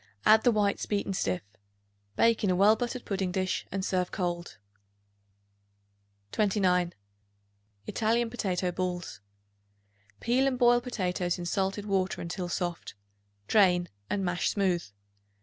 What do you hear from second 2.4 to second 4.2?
in a well buttered pudding dish and serve